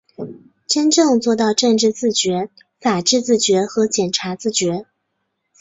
[0.67, 4.87] 真正做到政治自觉、法治自觉和检察自觉